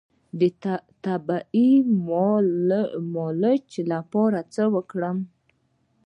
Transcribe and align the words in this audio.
د 0.39 0.41
طبیعي 1.05 1.69
ملچ 3.15 3.69
لپاره 3.91 4.39
څه 4.53 4.63
وکاروم؟ 4.75 5.17